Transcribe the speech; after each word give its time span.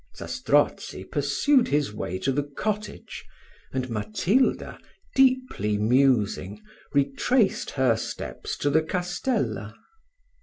Zastrozzi 0.15 1.03
pursued 1.03 1.67
his 1.67 1.93
way 1.93 2.17
to 2.17 2.31
the 2.31 2.41
cottage, 2.41 3.23
and 3.71 3.87
Matilda, 3.91 4.79
deeply 5.13 5.77
musing, 5.77 6.59
retraced 6.91 7.69
her 7.77 7.95
steps 7.95 8.57
to 8.57 8.71
the 8.71 8.81
castella. 8.81 9.75